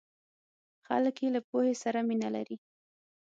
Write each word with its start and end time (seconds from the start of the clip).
خلک 0.85 1.15
یې 1.23 1.29
له 1.35 1.41
پوهې 1.49 1.73
سره 1.83 1.99
مینه 2.07 2.29
لري. 2.35 2.57